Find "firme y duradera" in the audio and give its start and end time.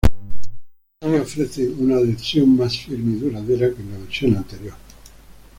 2.75-3.71